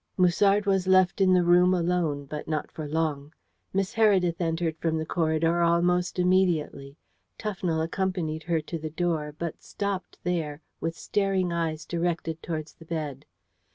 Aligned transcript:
Musard 0.17 0.65
was 0.65 0.87
left 0.87 1.21
in 1.21 1.31
the 1.31 1.43
room 1.43 1.75
alone, 1.75 2.25
but 2.25 2.47
not 2.47 2.71
for 2.71 2.87
long. 2.87 3.31
Miss 3.71 3.93
Heredith 3.93 4.41
entered 4.41 4.75
from 4.77 4.97
the 4.97 5.05
corridor 5.05 5.61
almost 5.61 6.17
immediately. 6.17 6.97
Tufnell 7.37 7.83
accompanied 7.83 8.41
her 8.41 8.61
to 8.61 8.79
the 8.79 8.89
door, 8.89 9.35
but 9.37 9.61
stopped 9.61 10.17
there, 10.23 10.63
with 10.79 10.97
staring 10.97 11.53
eyes 11.53 11.85
directed 11.85 12.41
towards 12.41 12.73
the 12.73 12.85
bed. 12.85 13.27